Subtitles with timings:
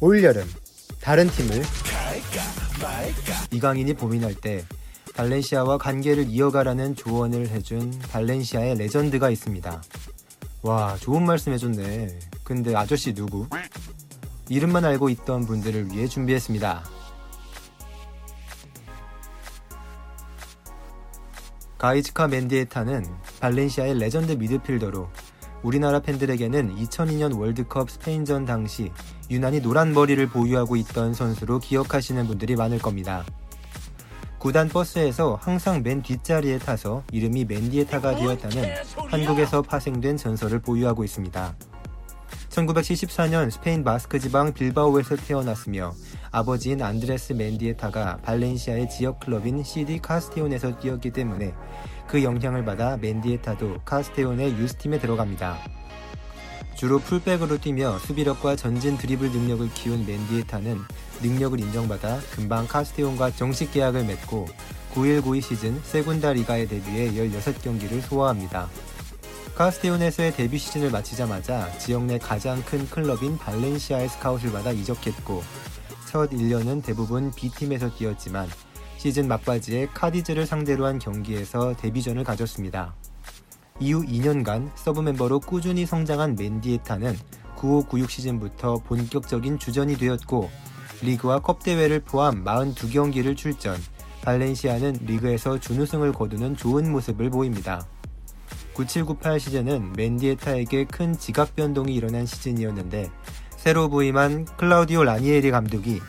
[0.00, 0.44] 올여름
[1.00, 1.62] 다른 팀을
[3.50, 4.64] 이강인이 고민할 때
[5.14, 9.82] 발렌시아와 관계를 이어가라는 조언을 해준 발렌시아의 레전드가 있습니다.
[10.62, 12.18] 와, 좋은 말씀 해줬네.
[12.44, 13.46] 근데 아저씨 누구?
[14.50, 16.84] 이름만 알고 있던 분들을 위해 준비했습니다.
[21.78, 23.06] 가이스카 멘디에타는
[23.40, 25.08] 발렌시아의 레전드 미드필더로
[25.62, 28.92] 우리나라 팬들에게는 2002년 월드컵 스페인전 당시
[29.30, 33.24] 유난히 노란 머리를 보유하고 있던 선수로 기억하시는 분들이 많을 겁니다.
[34.38, 38.64] 구단 버스에서 항상 맨 뒷자리에 타서 이름이 맨디에타가 되었다는
[39.08, 41.54] 한국에서 파생된 전설을 보유하고 있습니다.
[42.50, 45.92] 1974년 스페인 바스크 지방 빌바오에서 태어났으며
[46.30, 51.52] 아버지인 안드레스 맨디에타가 발렌시아의 지역 클럽인 CD 카스테온에서 뛰었기 때문에
[52.06, 55.58] 그 영향을 받아 맨디에타도 카스테온의 유스팀에 들어갑니다.
[56.76, 60.78] 주로 풀백으로 뛰며 수비력과 전진 드리블 능력을 키운 맨디에타는
[61.22, 64.46] 능력을 인정받아 금방 카스테온과 정식 계약을 맺고
[64.92, 68.68] 9192 시즌 세군다 리가에 데뷔해 16경기를 소화합니다.
[69.54, 75.42] 카스테온에서의 데뷔 시즌을 마치자마자 지역 내 가장 큰 클럽인 발렌시아의 스카웃을 받아 이적했고
[76.10, 78.48] 첫 1년은 대부분 B팀에서 뛰었지만
[78.98, 82.94] 시즌 막바지에 카디스를 상대로 한 경기에서 데뷔전을 가졌습니다.
[83.78, 87.16] 이후 2년간 서브 멤버로 꾸준히 성장한 맨디에타는
[87.56, 90.50] 9596 시즌부터 본격적인 주전이 되었고
[91.02, 93.76] 리그와 컵 대회를 포함 42경기를 출전,
[94.22, 97.86] 발렌시아는 리그에서 준우승을 거두는 좋은 모습을 보입니다.
[98.72, 103.10] 9798 시즌은 맨디에타에게 큰 지각 변동이 일어난 시즌이었는데
[103.56, 106.00] 새로 부임한 클라우디오 라니에리 감독이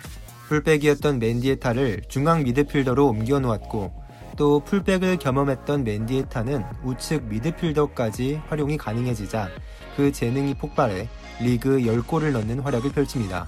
[0.47, 4.06] 풀백이었던 맨디에타를 중앙 미드필더로 옮겨 놓았고
[4.37, 9.49] 또 풀백을 겸험했던 맨디에타는 우측 미드필더까지 활용이 가능해지자
[9.97, 11.09] 그 재능이 폭발해
[11.41, 13.47] 리그 10골을 넣는 활약을 펼칩니다.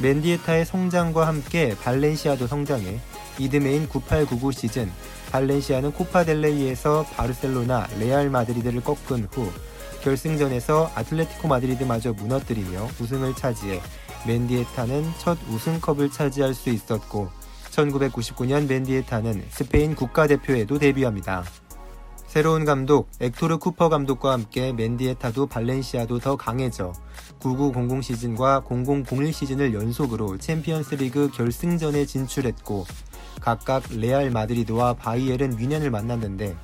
[0.00, 2.98] 맨디에타의 성장과 함께 발렌시아도 성장해
[3.38, 4.90] 이듬해인 9899 시즌
[5.30, 9.52] 발렌시아는 코파델레이에서 바르셀로나, 레알 마드리드를 꺾은 후
[10.02, 13.80] 결승전에서 아틀레티코 마드리드마저 무너뜨리며 우승을 차지해
[14.26, 17.28] 맨디에타는 첫 우승컵을 차지할 수 있었고
[17.88, 21.44] 1999년 맨디에타는 스페인 국가대표에도 데뷔합니다.
[22.26, 26.92] 새로운 감독 엑토르 쿠퍼 감독과 함께 맨디에타도 발렌시아도 더 강해져
[27.40, 32.86] 9900 시즌과 0001 시즌을 연속으로 챔피언스 리그 결승전에 진출했고
[33.40, 36.56] 각각 레알 마드리드와 바이에른 뮌헨을 만났는데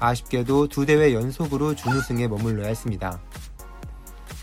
[0.00, 3.20] 아쉽게도 두 대회 연속으로 준우승에 머물러야 했습니다.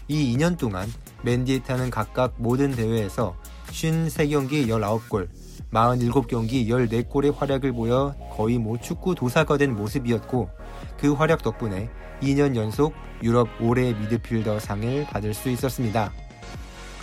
[0.08, 0.92] 이 2년 동안
[1.24, 3.36] 맨디에타는 각각 모든 대회에서
[3.68, 5.28] 53경기 19골,
[5.72, 10.50] 47경기 14골의 활약을 보여 거의 뭐 축구 도사가 된 모습이었고
[11.00, 11.90] 그 활약 덕분에
[12.22, 12.94] 2년 연속
[13.24, 16.12] 유럽 올해 미드필더 상을 받을 수 있었습니다.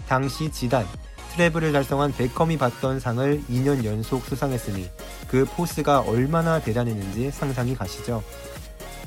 [0.07, 0.87] 당시 지단,
[1.33, 4.89] 트래블을 달성한 베컴이 받던 상을 2년 연속 수상했으니
[5.29, 8.23] 그 포스가 얼마나 대단했는지 상상이 가시죠.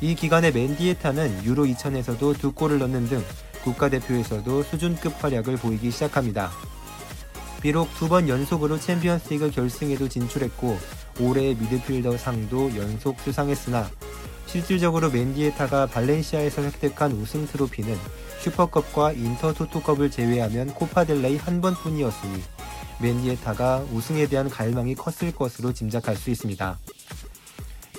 [0.01, 3.23] 이 기간에 맨디에타는 유로 2000에서도 두 골을 넣는 등
[3.63, 6.49] 국가대표에서도 수준급 활약을 보이기 시작합니다.
[7.61, 10.77] 비록 두 번 연속으로 챔피언스리그 결승에도 진출했고
[11.19, 13.89] 올해 미드필더 상도 연속 수상했으나
[14.47, 17.95] 실질적으로 맨디에타가 발렌시아에서 획득한 우승 트로피는
[18.41, 22.41] 슈퍼컵과 인터 토토컵을 제외하면 코파델레이 한 번뿐이었으니
[22.99, 26.77] 맨디에타가 우승에 대한 갈망이 컸을 것으로 짐작할 수 있습니다.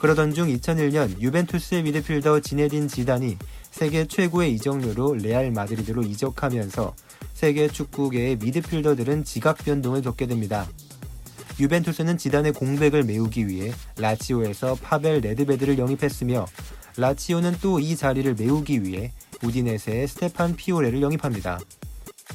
[0.03, 3.39] 그러던 중 2001년 유벤투스의 미드필더 지네딘 지단이
[3.71, 6.93] 세계 최고의 이적료로 레알 마드리드로 이적하면서
[7.35, 10.67] 세계 축구계의 미드필더들은 지각 변동을 겪게 됩니다.
[11.61, 16.47] 유벤투스는 지단의 공백을 메우기 위해 라치오에서 파벨 네드베드를 영입했으며
[16.97, 19.13] 라치오는 또 이 자리를 메우기 위해
[19.45, 21.61] 우디네세의 스테판 피오레를 영입합니다.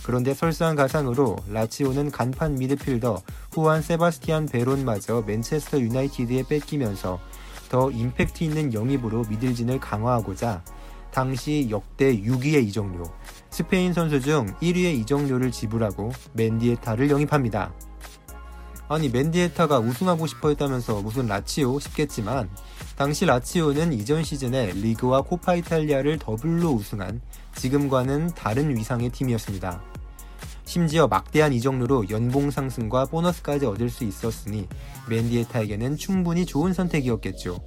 [0.03, 7.19] 그런데 설상 가상으로 라치오는 간판 미드필더 후안 세바스티안 베론마저 맨체스터 유나이티드에 뺏기면서
[7.69, 10.63] 더 임팩트 있는 영입으로 미들진을 강화하고자
[11.11, 13.03] 당시 역대 6위의 이적료,
[13.50, 17.73] 스페인 선수 중 1위의 이적료를 지불하고 멘디에타를 영입합니다.
[18.90, 22.49] 아니 멘디에타가 우승하고 싶어 했다면서 무슨 라치오 싶겠지만
[22.96, 27.22] 당시 라치오는 이전 시즌에 리그와 코파 이탈리아를 더블로 우승한
[27.55, 29.97] 지금과는 다른 위상의 팀이었습니다.
[30.67, 34.67] 심지어 막대한 이적료로 연봉 상승과 보너스까지 얻을 수 있었으니
[35.09, 37.58] 멘디에타에게는 충분히 좋은 선택이었겠죠.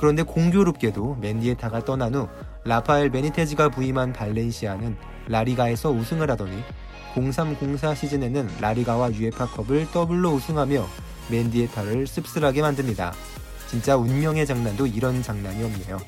[0.00, 2.28] 그런데 공교롭게도 멘디에타가 떠난 후
[2.64, 4.96] 라파엘 베니테즈가 부임한 발렌시아는
[5.28, 6.60] 라리가에서 우승을 하더니
[7.14, 10.86] 0304 시즌에는 라리가와 유에파컵을 더블로 우승하며
[11.30, 13.14] 멘디에타를 씁쓸하게 만듭니다.
[13.68, 15.98] 진짜 운명의 장난도 이런 장난이 없네요.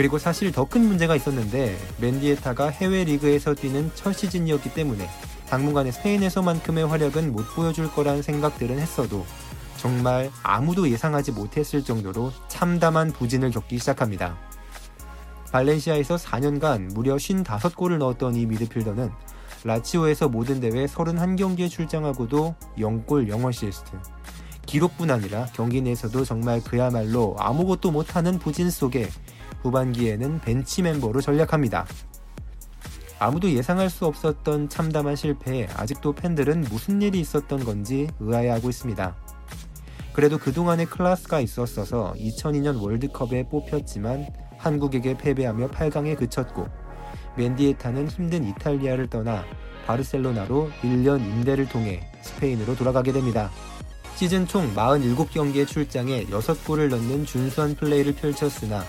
[0.00, 5.06] 그리고 사실 더 큰 문제가 있었는데 멘디에타가 해외 리그에서 뛰는 첫 시즌이었기 때문에
[5.50, 9.26] 당분간의 스페인에서만큼의 활약은 못 보여줄 거란 생각들은 했어도
[9.76, 14.38] 정말 아무도 예상하지 못했을 정도로 참담한 부진을 겪기 시작합니다.
[15.52, 19.10] 발렌시아에서 4년간 무려 55골을 넣었던 이 미드필더는
[19.64, 24.00] 라치오에서 모든 대회 31경기에 출장하고도 0골 0어시스트.
[24.64, 29.10] 기록뿐 아니라 경기 내에서도 정말 그야말로 아무것도 못하는 부진 속에
[29.62, 31.86] 후반기에는 벤치 멤버로 전략합니다.
[33.18, 39.14] 아무도 예상할 수 없었던 참담한 실패에 아직도 팬들은 무슨 일이 있었던 건지 의아해하고 있습니다.
[40.14, 44.26] 그래도 그동안의 클래스가 있었어서 2002년 월드컵에 뽑혔지만
[44.56, 46.66] 한국에게 패배하며 8강에 그쳤고
[47.36, 49.44] 맨디에타는 힘든 이탈리아를 떠나
[49.86, 53.50] 바르셀로나로 1년 임대를 통해 스페인으로 돌아가게 됩니다.
[54.16, 58.84] 시즌 총 47경기의 출장에 6골을 넣는 준수한 플레이를 펼쳤으나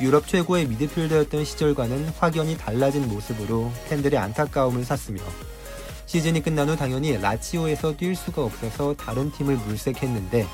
[0.00, 5.22] 유럽 최고의 미드필더였던 시절과는 확연히 달라진 모습으로 팬들의 안타까움을 샀으며
[6.04, 10.46] 시즌이 끝난 후 당연히 라치오에서 뛸 수가 없어서 다른 팀을 물색했는데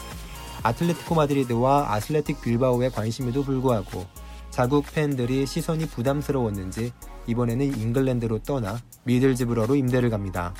[0.62, 4.06] 아틀레티코 마드리드와 아슬레틱 빌바오의 관심에도 불구하고
[4.50, 6.92] 자국 팬들이 시선이 부담스러웠는지
[7.26, 10.54] 이번에는 잉글랜드로 떠나 미들즈브러로 임대를 갑니다.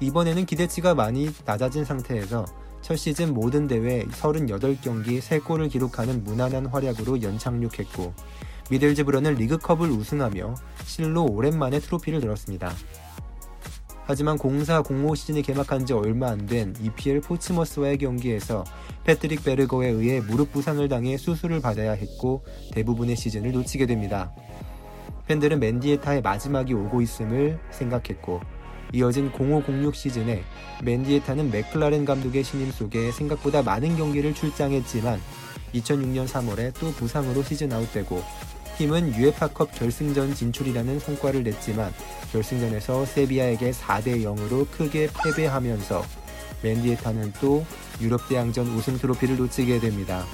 [0.00, 2.44] 이번에는 기대치가 많이 낮아진 상태에서
[2.90, 8.12] 첫 시즌 모든 대회 38경기 3골을 기록하는 무난한 활약으로 연착륙했고
[8.68, 10.56] 미들즈브러는 리그컵을 우승하며
[10.86, 12.72] 실로 오랜만에 트로피를 들었습니다.
[14.06, 18.64] 하지만 04-05 시즌이 개막한 지 얼마 안 된 EPL 포츠머스와의 경기에서
[19.04, 24.32] 패트릭 베르거에 의해 무릎 부상을 당해 수술을 받아야 했고 대부분의 시즌을 놓치게 됩니다.
[25.28, 28.40] 팬들은 맨디에타의 마지막이 오고 있음을 생각했고
[28.92, 30.42] 이어진 0506 시즌에
[30.82, 35.20] 맨디에타는 맥클라렌 감독의 신임 속에 생각보다 많은 경기를 출장했지만
[35.74, 38.22] 2006년 3월에 또 부상으로 시즌 아웃되고
[38.78, 41.92] 팀은 유에파컵 결승전 진출이라는 성과를 냈지만
[42.32, 46.04] 결승전에서 세비야에게 4대 0으로 크게 패배하면서
[46.62, 47.64] 맨디에타는 또
[48.00, 50.24] 유럽 대항전 우승 트로피를 놓치게 됩니다.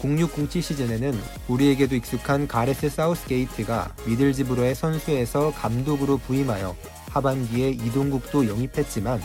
[0.00, 1.18] 0607 시즌에는
[1.48, 6.76] 우리에게도 익숙한 가레스 사우스게이트가 미들즈브로의 선수에서 감독으로 부임하여
[7.18, 9.20] 하반기에 이동국도 영입했지만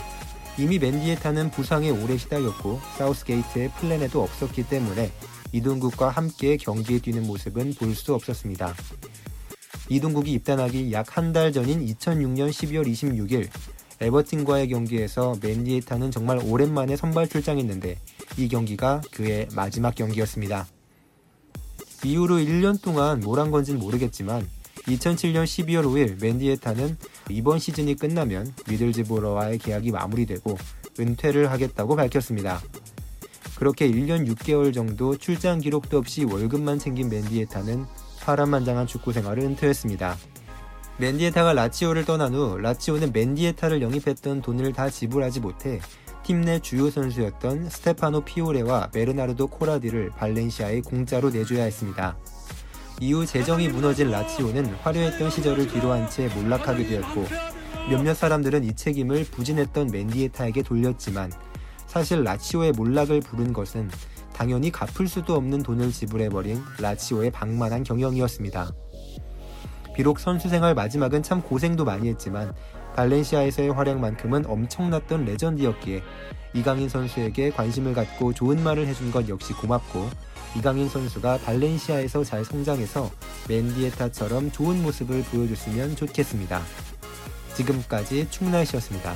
[0.58, 5.12] 이미 맨디에타는 부상에 오래 시달렸고 사우스게이트의 플랜에도 없었기 때문에
[5.52, 8.74] 이동국과 함께 경기에 뛰는 모습은 볼 수 없었습니다.
[9.88, 13.48] 이동국이 입단하기 약 한 달 전인 2006년 12월 26일
[14.00, 17.96] 에버튼과의 경기에서 맨디에타는 정말 오랜만에 선발 출장했는데
[18.38, 20.66] 이 경기가 그의 마지막 경기였습니다.
[22.04, 24.48] 이후로 1년 동안 뭘 한 건진 모르겠지만
[24.86, 26.96] 2007년 12월 5일 맨디에타는
[27.30, 30.56] 이번 시즌이 끝나면 미들즈보러와의 계약이 마무리되고
[30.98, 32.62] 은퇴를 하겠다고 밝혔습니다.
[33.56, 37.84] 그렇게 1년 6개월 정도 출장 기록도 없이 월급만 챙긴 맨디에타는
[38.20, 40.16] 파란만장한 축구 생활을 은퇴했습니다.
[40.98, 45.80] 맨디에타가 라치오를 떠난 후 라치오는 맨디에타를 영입했던 돈을 다 지불하지 못해
[46.22, 52.16] 팀 내 주요 선수였던 스테파노 피오레와 베르나르도 코라디를 발렌시아에 공짜로 내줘야 했습니다.
[53.00, 57.26] 이후 재정이 무너진 라치오는 화려했던 시절을 뒤로한 채 몰락하게 되었고
[57.90, 61.32] 몇몇 사람들은 이 책임을 부진했던 맨디에타에게 돌렸지만
[61.86, 63.90] 사실 라치오의 몰락을 부른 것은
[64.32, 68.72] 당연히 갚을 수도 없는 돈을 지불해버린 라치오의 방만한 경영이었습니다.
[69.94, 72.52] 비록 선수 생활 마지막은 참 고생도 많이 했지만
[72.96, 76.02] 발렌시아에서의 활약만큼은 엄청났던 레전드였기에
[76.54, 80.08] 이강인 선수에게 관심을 갖고 좋은 말을 해준 것 역시 고맙고
[80.56, 83.10] 이강인 선수가 발렌시아에서 잘 성장해서
[83.48, 86.62] 맨디에타처럼 좋은 모습을 보여줬으면 좋겠습니다.
[87.56, 89.14] 지금까지 충날씨였습니다.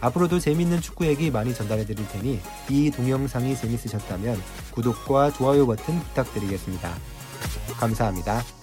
[0.00, 4.40] 앞으로도 재밌는 축구 얘기 많이 전달해 드릴 테니 이 동영상이 재밌으셨다면
[4.72, 6.92] 구독과 좋아요 버튼 부탁드리겠습니다.
[7.78, 8.61] 감사합니다.